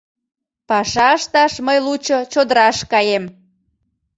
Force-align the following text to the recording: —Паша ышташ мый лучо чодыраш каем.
—Паша 0.69 1.07
ышташ 1.17 1.53
мый 1.65 1.79
лучо 1.85 2.17
чодыраш 2.31 2.77
каем. 2.91 3.25